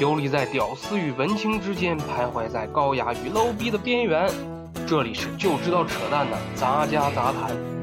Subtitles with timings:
[0.00, 4.32] 游离在屌丝与文青之间，徘徊在高雅与 low 逼的边缘。
[4.86, 7.79] 这里是就知道扯淡的杂家杂谈。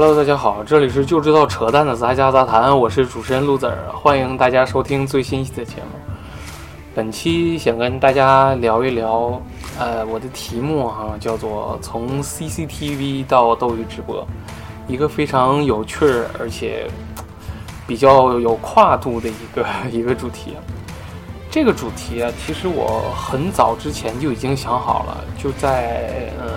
[0.00, 6.14] Hello，大家好，这里是就知道扯淡的杂家杂谈，我是主持人陆子儿，欢迎大家收听最新一期的节目。
[6.94, 9.38] 本期想跟大家聊一聊，
[9.78, 14.26] 呃，我的题目哈叫做从 CCTV 到斗鱼直播，
[14.88, 16.06] 一个非常有趣
[16.38, 16.86] 而且
[17.86, 20.56] 比较有跨度的一个 一个主题。
[21.50, 26.48] 这个主题啊，其实我很早之前就已经想好了，就在嗯。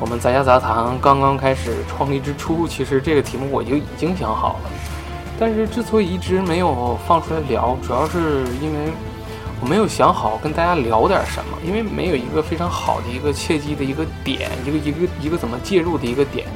[0.00, 4.70] 我们杂家杂谈刚刚开始创立之初，其实这个题目我就已经想好了，
[5.40, 8.92] 但是之所以一直没有放出来聊，主要是因为
[9.60, 16.46] 我没有想好跟大家聊点什么，因为没有一个非常好的一个切机的一个点，一个一个一个怎么介入的一个点。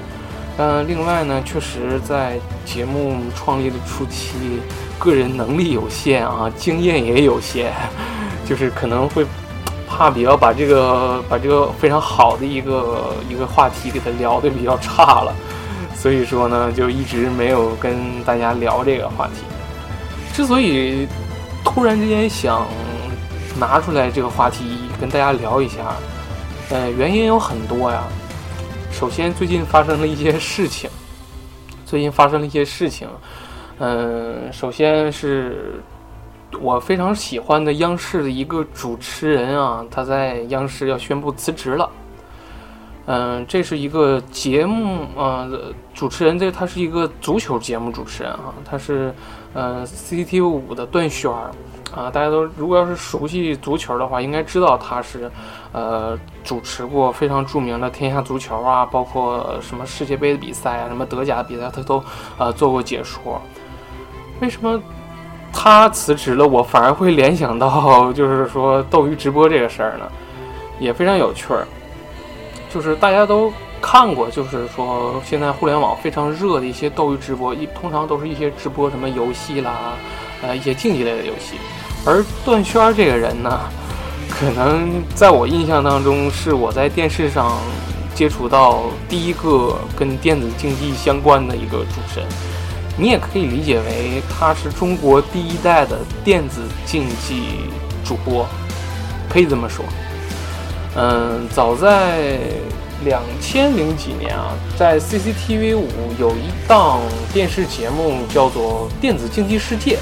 [0.59, 4.61] 嗯，另外呢，确实在节目创立的初期，
[5.01, 7.73] 个人能力有限啊，经验也有限，
[8.49, 9.27] 就是可能会。
[10.03, 15.33] 怕比较把这个把这个非常好的一个一个话题给他聊的比较差了，
[15.95, 19.45] 所以说呢，就一直没有跟大家聊这个话题。
[20.35, 21.07] 之所以
[21.63, 22.67] 突然之间想
[23.61, 25.95] 拿出来这个话题跟大家聊一下，
[26.71, 28.03] 呃，原因有很多呀。
[28.91, 30.91] 首先，最近发生了一些事情，
[31.87, 33.07] 最近发生了一些事情，
[33.79, 35.81] 嗯，首先是。
[36.61, 41.91] 我非常喜欢的央视的一个主持人啊，他在央视要宣布辞职了。
[43.07, 45.49] 嗯，这是一个节目啊，
[45.93, 49.13] 主持人这他是一个足球节目主持人啊，他是
[49.55, 51.51] 呃 CCTV 五的段暄儿
[51.93, 55.29] 啊，大家都如果要是熟悉足球的话，应该知道他是
[55.73, 62.03] 呃主持过非常著名的天下足球啊，包括什么世界杯的比赛啊，什么德甲的比赛，他都
[62.39, 63.43] 呃做过解说。
[64.41, 64.81] 为什么？
[65.65, 70.11] 他辞职了，我反而会联想到， 就是说斗鱼直播这个事儿呢，
[70.81, 71.65] 也非常有趣儿。
[72.69, 79.93] 就是大家都看过，就是说现在互联网非常热的一些斗鱼直播，一通常都是一些直播什么游戏啦，
[80.43, 81.55] 呃，一些竞技类的游戏。
[82.05, 83.61] 而段轩这个人呢，
[84.29, 87.57] 可能在我印象当中，是我在电视上
[88.17, 92.29] 接触到第一个跟电子竞技相关的一个主持人。
[92.99, 97.61] 你也可以理解为他是中国第一代的电子竞技
[98.05, 98.47] 主播，
[99.31, 99.85] 可以这么说。
[100.95, 102.39] 嗯，早在
[103.05, 105.89] 两千零几年啊，在 CCTV 五
[106.19, 107.01] 有一档
[107.33, 109.97] 电视节目叫做《电子竞技世界》，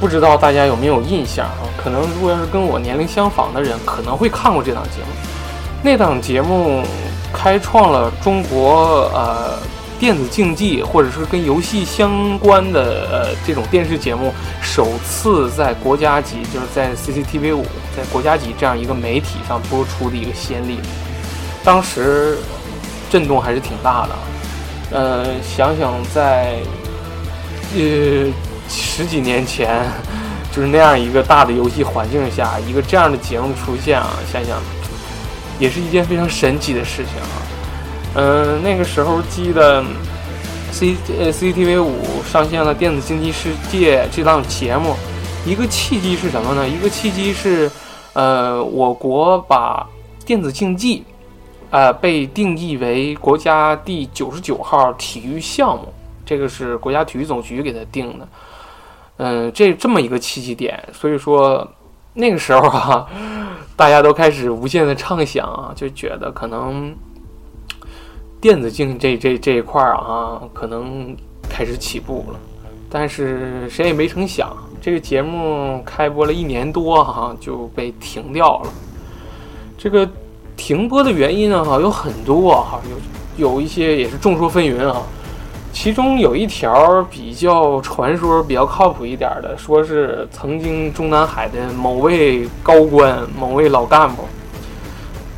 [0.00, 1.62] 不知道大家有没有印象啊？
[1.76, 5.06] 可能如果要是跟我年龄相仿的人，可能会看过这档节目。
[5.84, 6.82] 那档节目
[7.32, 9.56] 开创了中国呃。
[9.98, 17.64] 电子竞技或者是跟游戏相关的呃这种电视节目，首次在国家级，就是在 CCTV 五，
[17.96, 20.78] 在国家级这样一个媒体上播出的一个先例，
[21.64, 22.38] 当时
[23.10, 24.16] 震动还是挺大的。
[24.90, 26.58] 呃，想想在
[27.74, 28.26] 呃
[28.68, 29.82] 十几年前，
[30.54, 34.58] 就是那样一个大的游戏环境下，一个这样的节目出现啊，想想
[35.58, 37.55] 也是一件非常神奇的事情啊。
[38.14, 39.84] 嗯，那个时候记得
[40.72, 44.94] ，C 呃 CCTV 五上线了《电子竞技世界》这档节目，
[45.44, 46.66] 一个契机是什么呢？
[46.66, 47.70] 一个契机是，
[48.14, 49.86] 呃，我国把
[50.24, 51.04] 电子竞技，
[51.70, 55.92] 呃，被定义为国家第九十九号体育项目，
[56.24, 58.28] 这个是国家体育总局给它定的。
[59.18, 61.70] 嗯，这这么一个契机点，所以说
[62.14, 63.06] 那个时候啊，
[63.76, 66.96] 大家都开始无限的畅想啊，就觉得可能。
[68.46, 71.16] 电子竞这这这一块儿啊，可能
[71.50, 72.38] 开始起步了，
[72.88, 78.70] 但是谁也没成想，这个节目开播了一年多哈就被停掉了。
[79.76, 80.08] 这个
[80.56, 82.80] 停播的原因呢哈有很多哈，
[83.36, 85.02] 有有一些也是众说纷纭啊。
[85.72, 94.22] 其中有一条比较传说、比较靠谱一点的，说是曾经中南海的某位高官、某位老干部。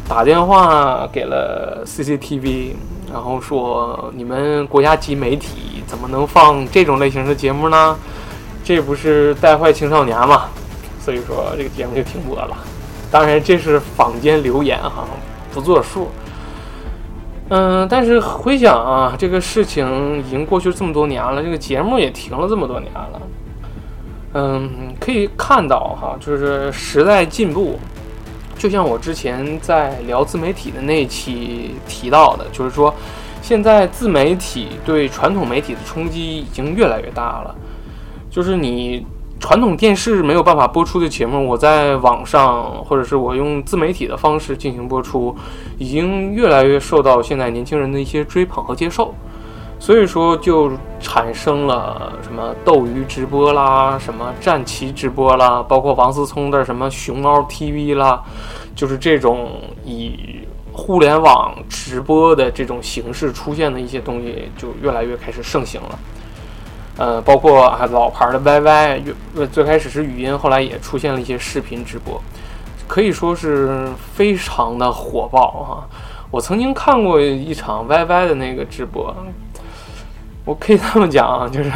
[0.07, 2.73] 打电话给了 CCTV，
[3.13, 7.97] 然后说：“你们国家级媒体怎么能放这种类型的节目呢？
[8.63, 10.45] 这不是带坏青少年吗，
[11.01, 12.57] 所以说这个节目就停播了。
[13.11, 15.07] 当然这是坊间流言哈，
[15.55, 16.09] 不作数。
[17.49, 23.23] 嗯，但是回想啊，这个事情已经过去这么多年了，这个节目也停了这么多年了。
[24.35, 27.81] 嗯，可以看到哈，就是时代进步。
[28.59, 32.93] 就像我之前在聊自媒体的那一期提到的，就是说，
[33.41, 37.55] 现在自媒体对传统媒体的冲击已经越来越大了。
[38.29, 39.07] 就是你
[39.41, 45.35] 传统电视没有办法播出的节目，我在网上或者是我用自媒体的方式进行播出，
[45.79, 49.15] 已经越来越受到现在年轻人的一些追捧和接受。
[49.81, 58.23] 所以说，就产生了什么斗鱼直播啦，什么战旗直播啦，包括王思聪的什么熊猫 TV 啦，
[58.75, 60.41] 就是这种以
[60.73, 65.99] 互联网直播的这种形式出现的一些东西，就越来越开始盛行了。
[66.99, 69.01] 呃，包括啊老牌的 YY，
[69.53, 72.21] 最开始是语音，后来也出现了一些视频直播，
[72.89, 75.89] 可以说是非常的火爆哈。
[76.31, 79.15] 我曾经看过一场 YY 的那个直播。
[80.49, 81.71] 我可以这么讲啊，就是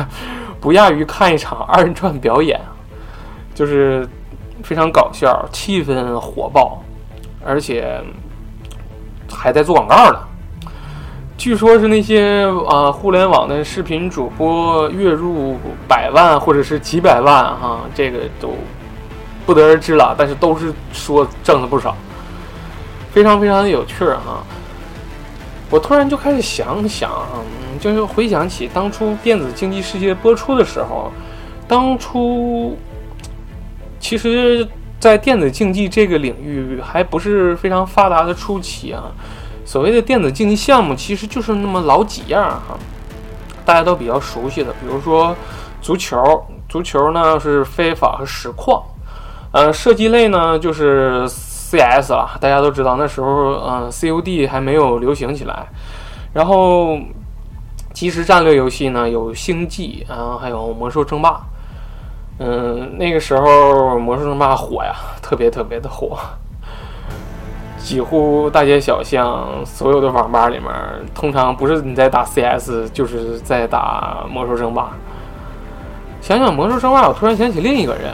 [0.59, 2.59] 不亚于看一场二人转表演，
[3.55, 4.09] 就是
[4.63, 6.83] 非常搞笑，气氛火爆，
[7.45, 8.03] 而且
[9.31, 10.19] 还在做广告呢。
[11.37, 18.57] 据说是那些啊互联网的视频主播月入百万或者是几百万哈，这个都
[19.45, 20.15] 不得而知了。
[20.17, 21.95] 但是都是说挣了不少，
[23.11, 24.43] 非常非常的有趣哈。
[25.69, 27.11] 我突然就开始想想。
[27.83, 31.11] 就是回想起当初电子竞技世界播出的时候，
[31.67, 32.79] 当初
[33.99, 34.65] 其实，
[35.01, 39.11] 在电子竞技这个领域还不是非常发达的初期啊。
[39.65, 42.79] 所谓的电子竞技项目，其实就是那么老几样哈，
[43.65, 45.35] 大家都比较熟悉的，比如说
[45.81, 48.81] 足球，足球呢是非法和实况，
[49.51, 55.67] 呃，射击类呢就是 CS 了，大家都知道那时候，嗯，COD 还没有流行起来，
[56.33, 56.97] 然后。
[58.03, 61.41] 即时战略游戏呢，有星际，啊，还有魔兽争霸。
[62.41, 66.19] 嗯，那个时候魔兽争霸火呀，特别特别的火，
[67.79, 70.69] 几乎大街小巷所有的网吧里面，
[71.15, 74.91] 通常不是你在打 CS，就是在打魔兽争霸。
[76.21, 78.13] 想想魔兽争霸，我突然想起另一个人，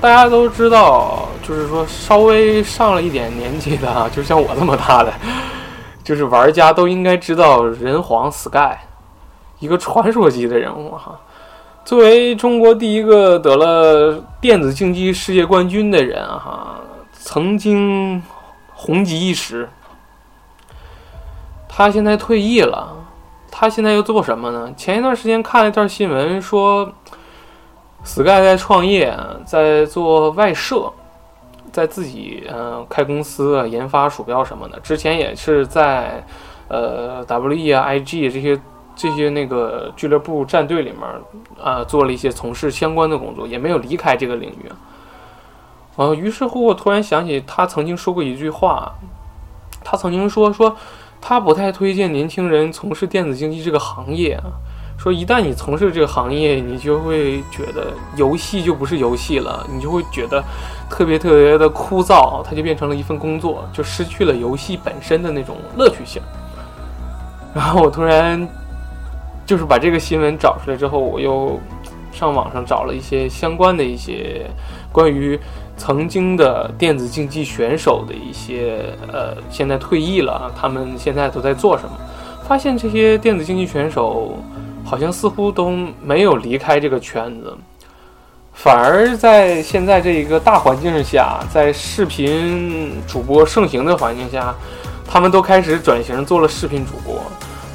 [0.00, 5.12] 大家都知道，就是说稍微上了一点年纪的，就像我这么大的。
[6.04, 8.76] 就是玩家都应该知道人皇 Sky，
[9.62, 11.18] 一个传说级的人物哈。
[11.86, 16.80] 作为中国第一个得了电子竞技世界冠军的人哈，
[17.12, 18.22] 曾经
[18.74, 19.68] 红极一时。
[21.68, 22.94] 他现在退役了，
[23.50, 24.72] 他现在又做什么呢？
[24.76, 26.92] 前一段时间看了一段新闻，说
[28.04, 29.16] Sky 在创业，
[29.46, 30.92] 在做外设。
[31.72, 34.78] 在自己嗯开公司，研发鼠标什么的。
[34.80, 36.22] 之前也是在
[36.68, 38.60] 呃 WE 啊、IG 这些
[38.94, 41.00] 这些那个俱乐部战队里面
[41.62, 44.70] 啊做了一些从事相关的工作，也没有离开这个领域。
[45.96, 48.92] 啊，于是乎我突然想起他曾经说过一句话，
[49.84, 50.76] 他曾经说说
[51.20, 54.44] 他不太推荐年轻人从事电子竞技这个行业啊。
[54.98, 60.40] 说一旦你从事这个行业，你就会觉得游戏就不是游戏了，你就会觉得
[60.88, 66.22] 特别特别的枯燥，它就变成了一份工作，就失去了游戏本身的那种乐趣性。
[67.52, 68.48] 然后我突然
[69.44, 71.58] 就是把这个新闻找出来之后，我又
[72.12, 74.46] 上网上找了一些相关的一些
[74.90, 75.38] 关于
[75.76, 81.90] 曾经的电子竞技选手的一些呃，现在退役了，他们现在都在做什么？
[82.48, 84.36] 发现这些电子竞技选手。
[84.84, 85.70] 好像似乎都
[86.02, 87.56] 没有离开这个圈子，
[88.52, 94.52] 反而在现在这一个大环境下，在视频主播盛行的环境下，
[95.06, 97.22] 他们都开始转型做了视频主播，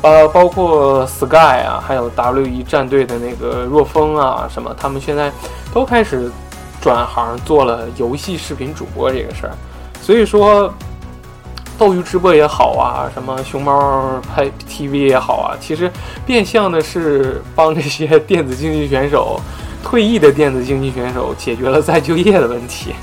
[0.07, 5.29] 呃，包括 Sky 啊，还有 WE 战队的那个若风啊，什么，他们现在
[5.73, 6.31] 都开始
[6.79, 9.51] 转行做了游戏视频主播这个事儿，
[10.01, 10.73] 所以说。
[11.79, 15.91] 斗鱼直播也好啊，什么熊猫拍 TV 也好啊，其实
[16.25, 19.39] 变相的是帮这些电子竞技选手
[19.83, 22.95] 退役的电子竞技选手解决了再就业的问题。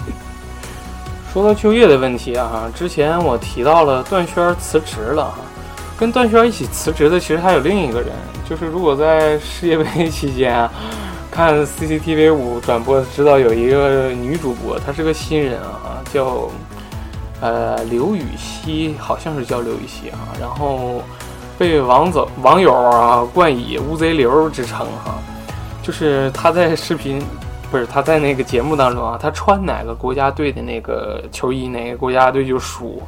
[1.32, 5.32] 说到就业的问题啊，之前我提到了段轩辞职了，
[5.98, 8.10] 跟段轩一起辞职的其实还有另一个人，
[8.48, 10.70] 就是如果在世界杯期间啊
[11.30, 16.50] 看 CCTV 五转播，知道有一个女主播，她是个新人啊，叫。
[17.40, 21.02] 呃，刘禹锡好像是叫刘禹锡啊，然后
[21.58, 25.18] 被网走网友啊冠以“乌贼刘”之称哈。
[25.82, 27.20] 就是他在视频，
[27.70, 33.02] 不是他在那个节目当中啊，他穿哪个国家队的那个球衣，哪个国家队就输，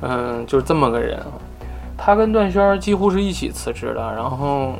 [0.00, 1.26] 嗯，就是这么个人啊。
[2.02, 4.72] 他跟段轩几乎是一起辞职的，然后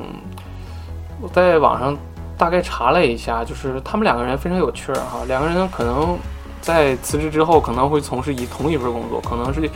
[1.21, 1.95] 我在网上
[2.39, 6.19] 大概查了一下，就是他们两个人非常有趣儿哈，两个人可能
[6.63, 9.71] 在辞职之后可能会从事以同一份工作，可能是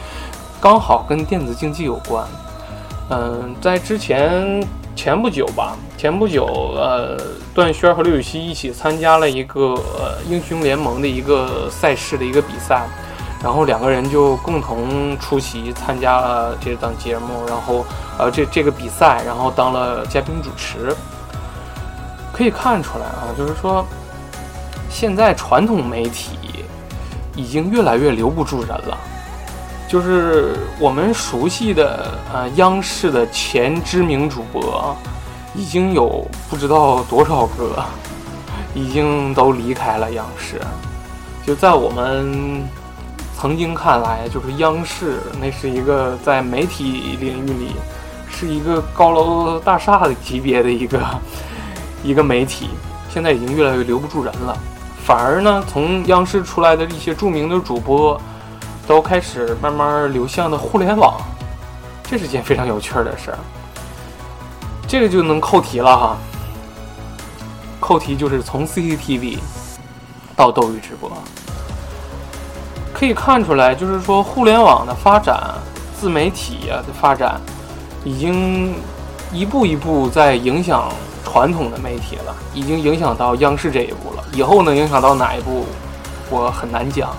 [0.58, 2.26] 刚好跟电子竞技有关。
[3.10, 7.18] 嗯，在之前前不久吧，前不久，呃，
[7.54, 12.88] 段轩和刘禹锡一起参加了一个呃英雄联盟的一个赛事的一个比赛。
[13.44, 17.84] 然后两个人就共同出席参加了这档节目，然后
[18.18, 20.96] 呃这这个比赛，然后当了嘉宾主持。
[22.32, 23.84] 可以看出来啊，就是说
[24.88, 26.64] 现在传统媒体
[27.36, 28.98] 已经越来越留不住人了。
[29.86, 34.96] 就是我们熟悉的呃央视的前知名主播，
[35.54, 37.84] 已经有不知道多少个
[38.74, 40.58] 已经都离开了央视。
[41.46, 42.66] 就在我们。
[43.38, 47.72] 曾经看来，就是央视那是一个在媒体领域里
[48.30, 51.00] 是一个高楼大厦的级别的一个
[52.02, 52.70] 一个媒体，
[53.12, 54.56] 现在已经越来越留不住人了。
[55.04, 58.18] 反而呢，从央视出来的一些著名的主播，
[58.86, 61.20] 都开始慢慢流向了互联网，
[62.02, 63.38] 这是件非常有趣的事儿。
[64.88, 66.16] 这个就能扣题了哈，
[67.80, 69.38] 扣题就是从 CCTV
[70.34, 71.10] 到斗鱼直播。
[72.94, 75.36] 可以看出来，就是说，互联网的发展、
[75.98, 77.40] 自媒体啊的发展，
[78.04, 78.72] 已经
[79.32, 80.88] 一步一步在影响
[81.24, 84.22] 传统的媒体了，已经影响到央视这一步了。
[84.32, 85.66] 以后能影响到哪一步，
[86.30, 87.10] 我很难讲。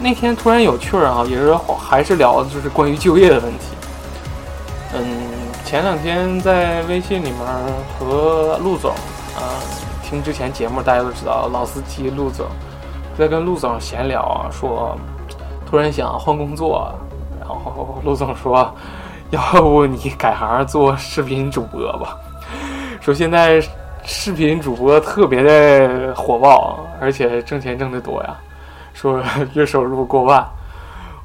[0.00, 3.64] 那天突然有趣儿啊，也是还是聊的就是关于就业的问题。
[4.94, 5.00] 嗯，
[5.64, 7.40] 前两天在微信里面
[7.98, 8.90] 和陆总
[9.36, 9.56] 啊
[10.02, 12.46] 听之前节目，大家都知道老司机陆总。
[13.18, 14.96] 在跟陆总闲聊啊，说
[15.64, 16.92] 突然想换工作，
[17.40, 18.70] 然后陆总说，
[19.30, 22.16] 要不你改行做视频主播吧？
[23.00, 23.60] 说现在
[24.04, 28.36] 视频主播特别的火爆，而且挣钱挣得多呀，
[28.92, 29.22] 说
[29.54, 30.46] 月收入过万。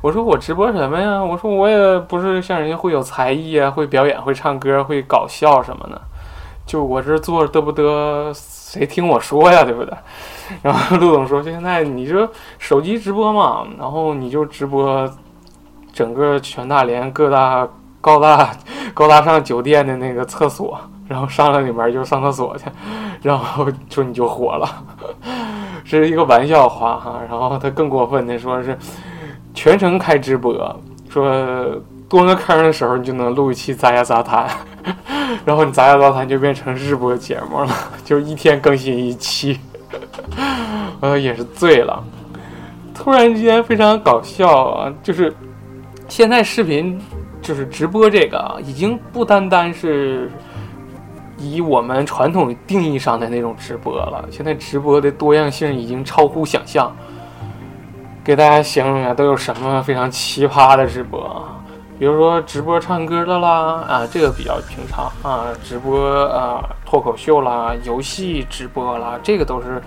[0.01, 1.23] 我说我直播什么呀？
[1.23, 6.01] 我说我也不是像人家会有才艺啊，会表演，会唱歌，会搞笑什么的。
[6.71, 9.61] 就我这做得不得，谁听我说呀？
[9.65, 9.93] 对不对？
[10.63, 15.05] 然后陆总说：“现在你这手机直播嘛，然后你就直播
[15.91, 17.67] 整个全大连各大
[17.99, 18.51] 高大
[18.93, 22.63] 高大上酒店的那个厕所，然后上了里面就上厕所去，
[23.21, 24.83] 然后说你就火了。
[25.83, 27.19] 是一个玩笑话哈。
[27.27, 28.77] 然后他更过分的说是
[29.53, 30.53] 全程开直播，
[31.09, 31.29] 说。”
[32.11, 34.45] 蹲个坑的时候，你就能录一期杂家杂谈，
[35.45, 39.57] 然后你杂家杂谈就变成日播节目了， 就一天更新一期，
[40.99, 42.03] 呃，也是醉了。
[42.93, 45.33] 突然之间非常搞笑啊，就是
[46.09, 46.99] 现在视频
[47.41, 50.29] 就是直播这个，已经不单单是
[51.37, 56.93] 以我们传统定义上的那种直播了，现在直播的多样性已经超乎想象。
[58.21, 61.41] 给大家形容一下，都有什么非常奇葩的直播？
[62.01, 65.45] 比如说直播唱歌的啦，啊，这个比较平常啊。
[65.63, 69.79] 直播啊，脱口秀啦，游戏直播啦，这个都是，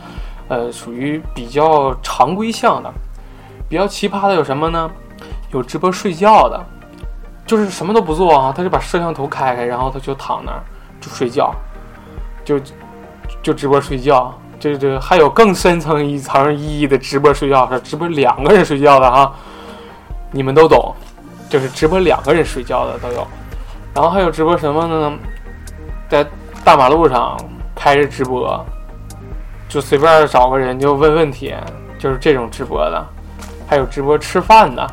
[0.46, 2.88] 呃，属于比较常规项的。
[3.68, 4.88] 比较奇葩的有什么呢？
[5.50, 6.64] 有直播睡觉的，
[7.44, 10.62] 就是什么都不做啊，他就把摄像头开开，然后他就躺那儿
[11.00, 11.52] 就睡觉，
[12.44, 12.60] 就
[13.42, 14.32] 就直播睡觉。
[14.60, 19.32] 这这还有更深层一层意义的直播睡觉，是直播两个人睡觉的啊，
[20.30, 20.94] 你们都懂。
[21.54, 23.24] 就是直播两个人睡觉的都有，
[23.94, 25.18] 然后还有直播什么的呢？
[26.08, 26.26] 在
[26.64, 27.38] 大马路上
[27.76, 28.66] 开着直播，
[29.68, 31.54] 就随便找个人就问问题，
[31.96, 33.06] 就是这种直播的。
[33.68, 34.84] 还有直播吃饭的，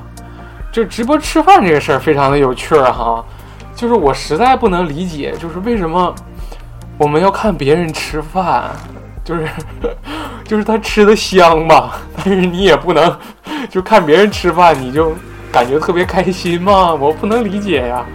[0.71, 3.25] 就直播吃饭这个事儿非常的有趣儿哈。
[3.73, 6.13] 就是我实在不能理解，就是为什么
[6.99, 8.69] 我们要看别人吃饭，
[9.23, 9.49] 就是
[10.45, 13.17] 就是他吃的香吧，但是你也不能
[13.67, 15.11] 就看别人吃饭你就。
[15.51, 16.93] 感觉特别开心吗？
[16.93, 18.05] 我不能理解呀。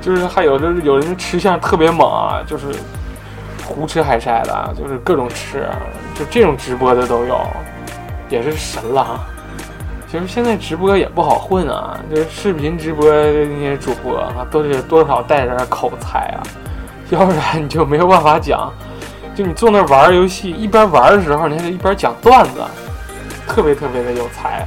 [0.00, 2.66] 就是还有的有人吃相特别猛啊，就是
[3.66, 5.66] 胡吃海塞的，就是各种吃，
[6.14, 7.40] 就这种直播的都有，
[8.28, 9.18] 也是神了。
[10.06, 16.42] 其实现在直播也不好混啊，就是视频直播的那些主播啊，都得多少带点口才啊，
[17.08, 18.70] 要不然你就没有办法讲。
[19.34, 22.60] 就你坐那玩游戏，一边玩的时候，你还得一边讲段子，
[23.48, 24.64] 特别特别的有才。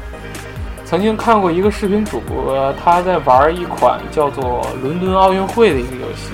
[0.90, 6.32] 曾经看过一个视频主播，他在玩一款叫做《伦敦奥运会》的一个游戏。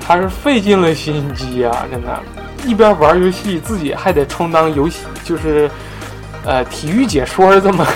[0.00, 2.18] 他是费尽了心机啊，真的，
[2.66, 5.70] 一边玩游戏，自己还得充当游戏，就是
[6.46, 7.86] 呃体育解说这么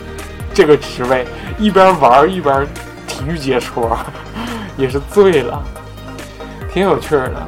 [0.54, 1.26] 这个职位，
[1.58, 2.66] 一边玩一边
[3.06, 3.98] 体育解说，
[4.78, 5.62] 也是醉了，
[6.72, 7.46] 挺有趣的。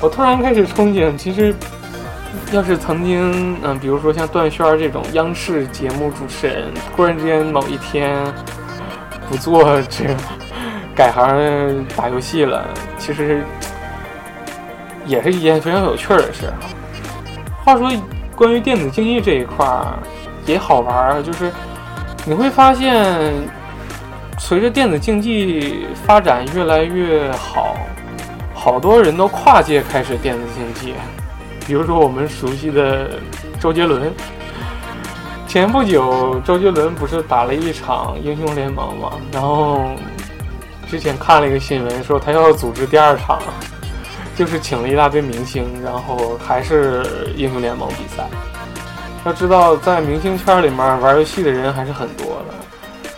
[0.00, 1.54] 我突然开始憧憬，其实
[2.52, 8.16] 要是曾经，嗯，比如说像段轩这种央视节目主持人，突然之间某一天
[9.28, 10.14] 不做这个。
[10.96, 12.66] 改行打游戏了，
[12.98, 13.44] 其实
[15.06, 16.52] 也是一件非常有趣的事。
[17.64, 17.88] 话说，
[18.34, 19.96] 关于电子竞技这一块儿
[20.44, 21.52] 也好玩儿，就是
[22.26, 23.32] 你会发现，
[24.40, 27.76] 随着电子竞技发展越来越好，
[28.52, 30.94] 好多人都跨界开始电子竞技。
[31.68, 33.20] 比如说我们熟悉的
[33.60, 34.12] 周杰伦，
[35.46, 39.92] 前不久周杰伦不是打了一场英雄联盟嘛，然后。
[40.90, 43.38] 之前看了一个新闻，说他要组织第二场，
[44.34, 48.26] 就是请了一大堆明星，然后还是英雄联盟比赛。
[49.26, 52.54] 要知道，在明星圈里面玩游戏的人还是很多的，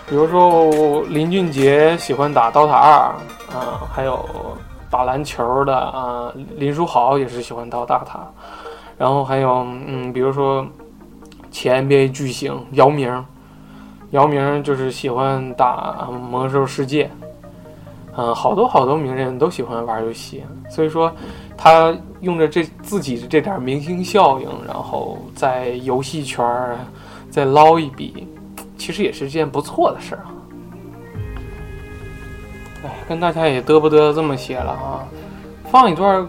[0.09, 3.15] 比如说林俊杰喜欢打 DOTA 二
[3.55, 4.29] 啊，还有
[4.91, 8.29] 打篮球的啊，林书豪也是喜欢到大塔
[8.99, 10.67] 然后还有嗯，比如说
[11.51, 13.25] 前 NBA 巨星姚明，
[14.11, 17.11] 姚明就是喜欢打魔兽世界。
[18.17, 21.11] 嗯，好多好多名人都喜欢玩游戏，所以说
[21.57, 26.45] 他用着这自己的这点明星效应，然后在游戏圈
[27.31, 28.27] 再捞一笔，
[28.77, 30.35] 其实也是件不错的事儿啊。
[32.85, 35.05] 哎，跟大家也嘚不嘚这么些了啊，
[35.71, 36.27] 放一段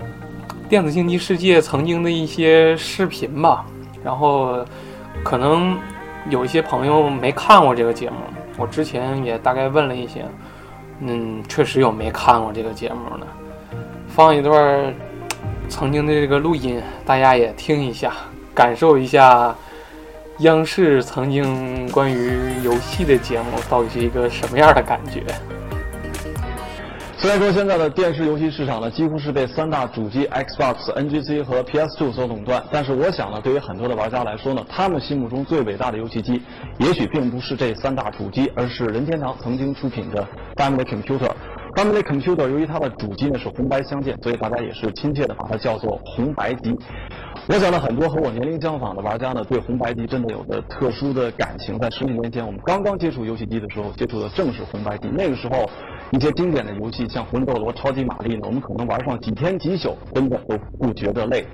[0.67, 3.65] 电子竞技世界曾经的一些视频吧。
[4.03, 4.65] 然后
[5.23, 5.77] 可能
[6.29, 8.15] 有一些朋友没看过这个节目，
[8.57, 10.25] 我之前也大概问了一些。
[11.03, 13.25] 嗯，确实有没看过这个节目的，
[14.07, 14.93] 放一段
[15.67, 18.13] 曾经的这个录音，大家也听一下，
[18.53, 19.55] 感受一下
[20.41, 25.23] 央视曾经关于游戏的节目到底是一个什么样的感觉。
[27.21, 36.41] 虽然说现在的电视游戏市场呢，几乎是被三大主机 Xbox、NGC 和 PS2 所垄断，但是我想呢，对于很多的玩家来说呢，他们心目中最伟大的游戏机，
[36.79, 41.29] 也许并不是这三大主机，而是任天堂曾经出品的 Family Computer。
[41.75, 46.75] Family Computer 由于它的主机呢是红白相间，所以大家也是亲切的把它叫做红白机。
[47.47, 51.77] 我想呢，很多和我年龄相仿的玩家呢，对红白机真的有着特殊的感情。
[51.79, 55.69] 在十几年前，我们刚刚接触游戏机的时候，接触的正是红白机，那个时候。
[56.13, 61.45] 一些经典的游戏，像《魂斗罗》《超级玛丽》呢，我们可能玩上几天几宿，真的都不觉得累。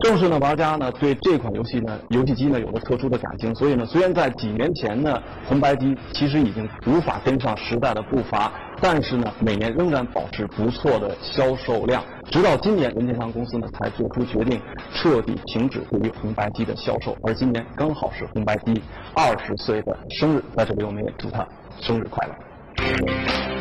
[0.00, 12.02] 正是呢，玩家呢对这款游戏呢，游戏机呢有了特殊的感情，所以呢，虽然在几年前呢，红白机其实已经无法跟上时代的步伐，但是呢，每年仍然保持不错的销售量。
[12.30, 14.60] 直到今年，任天堂公司呢才做出决定，
[14.94, 17.16] 彻底停止对于红白机的销售。
[17.22, 18.82] 而今年刚好是红白机
[19.14, 21.46] 二十岁的生日，在这里我们也祝他
[21.78, 23.59] 生日快乐。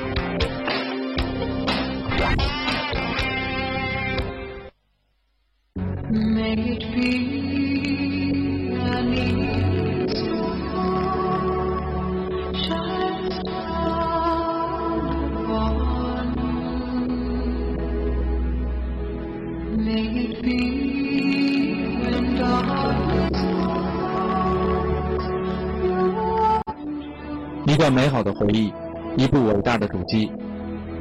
[27.65, 28.73] 一段美好的回忆，
[29.15, 30.31] 一部伟大的主机。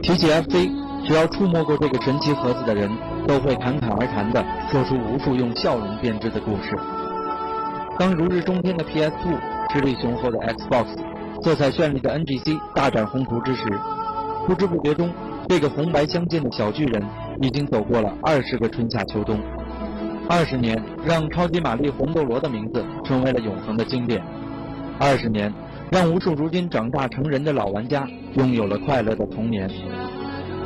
[0.03, 0.69] 提起 FC，
[1.07, 3.08] 只要触摸过这个神奇盒子的人。
[3.29, 6.75] 都会侃侃而谈地说出无数用笑容编织的故事。
[7.99, 9.39] 当如日中天的 PS2、
[9.71, 10.87] 实力雄厚的 Xbox、
[11.43, 13.65] 色彩绚丽的 NGC 大展宏图之时，
[14.47, 15.13] 不知不觉中，
[15.47, 17.05] 这个红白相间的小巨人
[17.43, 19.39] 已经走过了二十个春夏秋冬。
[20.27, 24.23] 二十年让超级玛丽、红斗罗的名字成为了永恒的经典。
[24.99, 25.53] 二十年
[25.93, 29.71] 让无数如今长大成人的老玩家拥有了快乐的童年。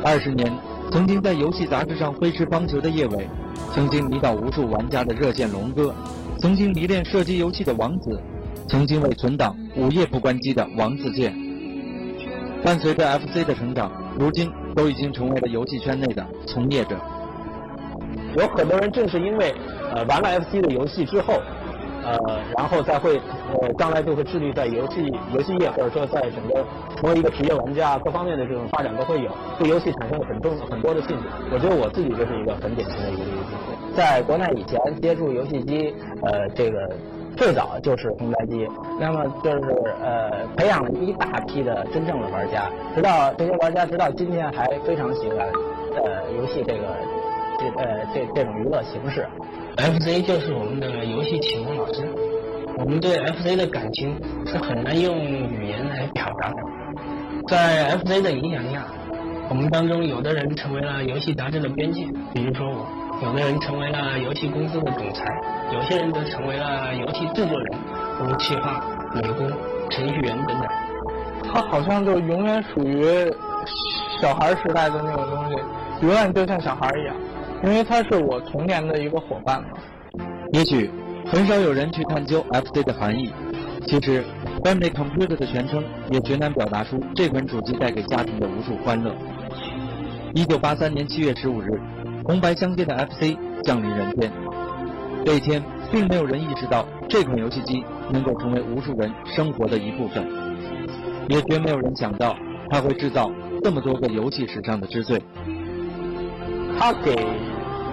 [0.05, 0.49] 二十年。
[0.93, 3.27] 曾经在游戏杂志上挥斥方遒的叶伟，
[3.73, 5.91] 曾经迷倒无数玩家的热线龙哥，
[6.39, 8.21] 曾经迷恋射击游戏的王子，
[8.69, 11.35] 曾经为存档午夜不关机的王自健。
[12.63, 16.95] 伴随着 FC 的成长，如今都已经成为了游戏圈内的从业者。
[18.37, 19.51] 有很多人正是因为
[19.95, 21.41] 呃玩了 FC 的游戏之后。
[22.03, 23.17] 呃，然后再会，
[23.61, 26.63] 呃，将来就会致力在游戏游戏业，或者说在整个
[26.97, 31.23] 成为一个职业玩家，各方面的这种发展都会有，对游戏产生了很重很多的兴趣。
[31.51, 33.55] 我觉得我自己就是一个很典型的一个例子。
[33.95, 36.89] 在国内以前接触游戏机，呃，这个
[37.37, 38.67] 最早就是红白机，
[38.99, 39.59] 那么就是
[40.03, 45.47] 呃培养了一大批的真正的玩家，直到这些玩家直到今天还非常喜欢
[45.95, 46.87] 呃游戏这个
[47.63, 49.25] 这呃这这种娱乐形式。
[49.77, 52.07] FC 就是我们的游戏启蒙老师，
[52.77, 56.55] 我们对 FC 的感情是很难用语言来表达的。
[57.47, 58.85] 在 FC 的影响下，
[59.49, 62.85] 我们当中有的人成为了游戏杂志的编辑，比如说我；
[63.25, 65.25] 有的人成为了游戏公司的总裁，
[65.73, 67.77] 有些人则成为了游戏制作人，
[68.19, 68.83] 如企划、
[69.15, 69.49] 美工、
[69.89, 70.67] 程序员等等。
[71.51, 73.05] 他好像就永远属于
[74.21, 75.55] 小孩时代的那种东西，
[76.05, 77.15] 永远就像小孩一样，
[77.63, 79.69] 因为他是我童年的一个伙伴嘛。
[80.51, 80.89] 也许
[81.25, 83.31] 很少有人去探究 FC 的含义，
[83.87, 84.23] 其实
[84.63, 89.15] Family Computer 的全称也绝难表达出这款主机带给家庭的无数欢乐。
[90.35, 91.79] 一九八三年七月十五日，
[92.25, 94.31] 红白相间的 FC 降临人间。
[95.25, 100.27] 这一天，并没有人意识到这款游戏机能够成为无数人生活的一部分，
[101.29, 102.35] 也绝没有人想到
[102.69, 103.31] 它会制造
[103.63, 105.21] 这么多个游戏史上的之最。
[106.77, 107.15] 它给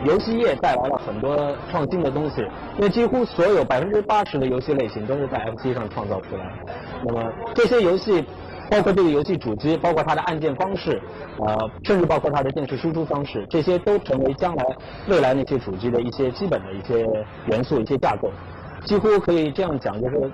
[0.05, 2.41] 游戏业带来了很多创新的东西，
[2.77, 6.73] 因为几乎所有百分之八十的游戏类型都是在 FC 上创造出来的。
[7.05, 8.25] 那么这些游戏，
[8.71, 11.01] 包括这个游戏主机，包括它的按键方式，
[11.39, 14.65] 呃，甚至包括它的电视输出方式，这些都成为将来
[15.09, 17.07] 未来那些主机的一些基本的一些
[17.47, 18.31] 元素、一些架构。
[18.87, 20.31] 几乎可以这样讲，就是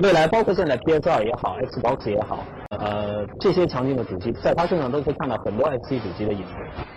[0.00, 2.44] 未来包括现在 PS2 也好，Xbox 也好，
[2.80, 6.52] 呃，这些强劲的主机，在它身上都可以看到很多 FC 主机的影子。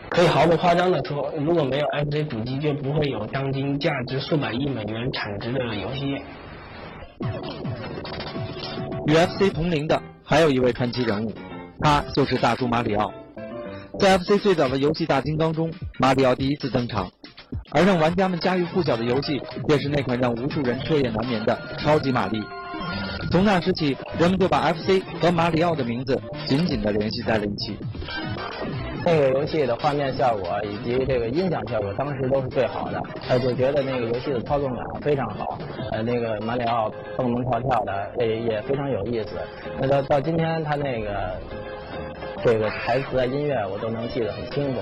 [0.10, 6.22] 可以毫不夸张地说，如果没有 FC 主机，就不会有当今价值数百亿美元产值的游戏业。
[9.08, 11.34] 与 FC 同龄的还有一位传奇人物，
[11.82, 13.12] 他就是大叔马里奥。
[14.00, 15.70] 在 FC 最早的游戏大金刚中，
[16.00, 17.12] 马里奥第一次登场，
[17.72, 22.40] 而让玩家们家喻户晓的游戏，便是那款让无数人彻夜难眠的《超级玛丽》。
[23.34, 27.76] 从那时起，人们就把 FC 和马里奥的名字紧紧地联系在了一起。
[29.04, 33.02] 那个游戏的画面效果以及这个音响效果，当时都是最好的。
[33.28, 35.58] 呃，就觉得那个游戏的操纵感非常好，
[35.92, 39.30] 呃，那个马里奥蹦蹦跳跳的，也也非常有意思。
[39.82, 41.36] 那到到今天，他那个
[42.46, 44.80] 这个台词啊、音乐我都能记得很清楚。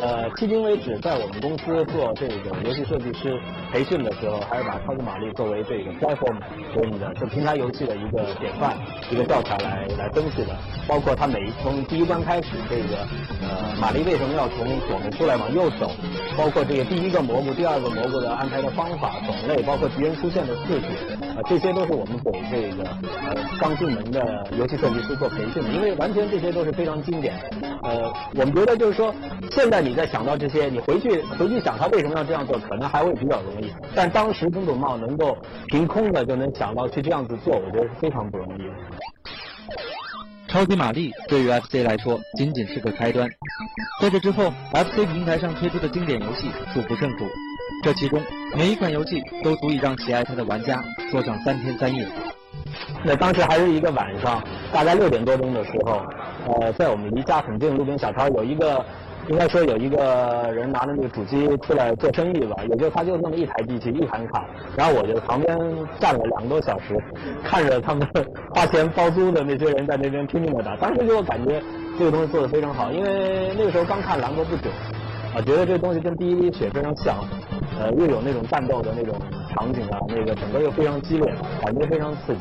[0.00, 3.38] 呃，迄今为止，在我们公司做这个游戏设计师
[3.72, 6.38] 培训的时候，还是把超级玛丽作为这个 platform
[6.72, 8.76] 所以的就平台游戏的一个典范、
[9.10, 10.56] 一个教材来来分析的。
[10.86, 12.96] 包括它每一从第一关开始，这个
[13.42, 15.90] 呃玛丽为什么要从左面出来往右走，
[16.36, 20.86] 包括这个第一个蘑菇、第二个蘑菇的安排的方法、种类，包括敌人出现的次序，
[21.24, 22.84] 啊，这些都是我们给这个
[23.26, 27.34] 呃刚进门的游戏设计师做培训的，因为完全这些都是非常经典。
[27.82, 29.14] 呃，我们觉得就是说，
[29.50, 33.72] 现在你再想到这些，你回去回去想他为什么要这样做，可能还会比较容易。
[33.94, 35.36] 但当时公主帽能够
[35.68, 38.74] 凭空的就能想到去这样子做，我觉得是非常不容易的。
[40.46, 43.26] 超级玛丽对于 FC 来说仅仅是个开端，
[44.02, 47.26] 在这之后，FC 平台上推出的经典游戏数不胜数，
[47.82, 48.20] 这其中
[48.56, 52.06] 每一款游戏都足以让喜爱它的玩家坐上三天三夜。
[53.04, 56.02] 那当时还是一个晚上，大概六点多钟的时候，
[56.46, 58.84] 呃，在我们离家很近路边小摊有一个，
[59.28, 64.44] 应该说有一个人拿着那个主机出来做生意吧，也就他就那么一台机器一盘卡，
[64.76, 65.56] 然后我就旁边
[66.00, 66.98] 站了两个多小时，
[67.44, 68.08] 看着他们
[68.54, 71.62] 花钱包租的那些人在那边拼命的打，当时就感觉
[71.98, 74.70] 这个东西做的非常好，因为那个时候刚看兰博不久，
[75.34, 77.16] 啊，觉得这东西跟第一滴血非常像，
[77.78, 79.14] 呃，又有那种战斗的那种
[79.54, 81.30] 场景啊，那个整个又非常激烈，
[81.62, 82.40] 感觉非常刺激。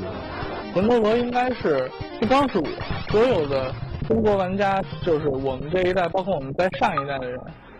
[0.73, 2.65] 魂斗罗应该是不光是我，
[3.09, 3.73] 所有的
[4.07, 7.39] 中国玩家，就是我们这一代，包括我们在上一代的人，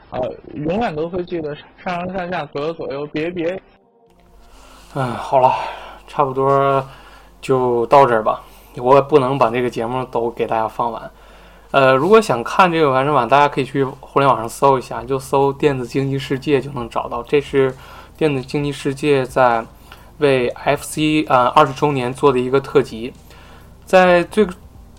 [0.09, 0.19] 呃，
[0.55, 3.59] 永远都会记得上上下下、左右左右、别别。
[4.93, 5.53] 嗯，好了，
[6.05, 6.85] 差不多
[7.39, 8.43] 就到这儿吧。
[8.75, 11.09] 我也不能把这个节目都给大家放完。
[11.71, 17.23] 呃，如果想看这个完整版，大家可以去互联网上搜一下，就搜“电子竞技世界”就能找到。
[17.23, 17.73] 这是
[18.17, 19.65] 电子竞技世界在
[20.17, 23.13] 为 FC 呃二十周年做的一个特辑，
[23.85, 24.45] 在最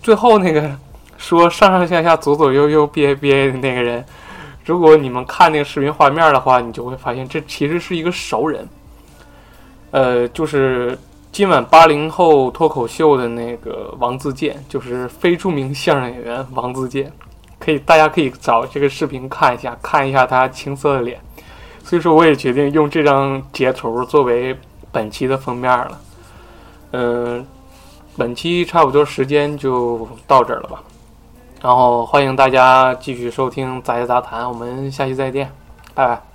[0.01, 0.69] 最后那个
[1.19, 4.03] 说上上下下、左左右右、B A B A 的那个人，
[4.65, 8.67] 如果你们看那个视频画面的话，你就会发现这其实是一个熟人。
[9.91, 10.97] 呃，就是
[11.31, 17.11] 今晚八零后脱口秀的那个王自健，就是非著名相声演员王自健，
[17.59, 21.19] 可以大家可以找这个视频看一下，看一下他青涩的脸。
[21.83, 24.55] 所以说，我也决定用这张截图作为
[24.91, 26.01] 本期的封面了。
[26.91, 27.45] 嗯，
[28.15, 30.81] 本期差不多时间就到这儿了吧。
[31.61, 35.51] 然后欢迎大家继续收听杂学杂谈，我们下期再见，
[35.93, 36.28] 拜拜。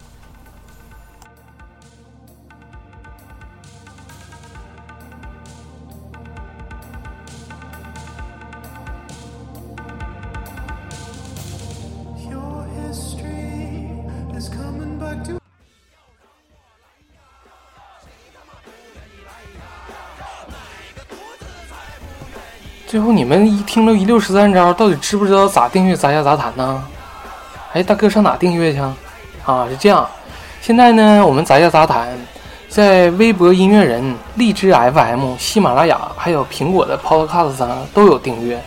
[22.95, 26.81] 最后你们一听着一溜十三招，到底知不知道咋订阅杂家杂谈呢？
[27.73, 28.97] 哎，大哥上哪订阅去啊？
[29.45, 30.09] 啊，是这样。
[30.61, 32.17] 现在呢，我们杂家杂谈
[32.69, 38.63] 在微博音乐人、荔枝 FM、喜马拉雅还有苹果的 Podcast 上都有订阅。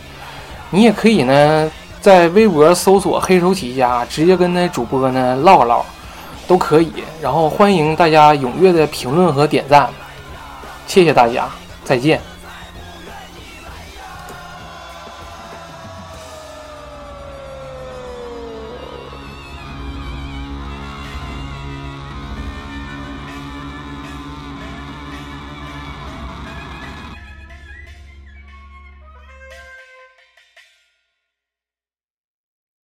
[0.68, 5.82] 你也可以呢，在微博搜索“黑手起家”，直接跟那主播呢唠唠，
[6.46, 6.92] 都可以。
[7.22, 9.88] 然后欢迎大家踊跃的评论和点赞，
[10.86, 11.48] 谢谢大家，
[11.82, 12.20] 再见。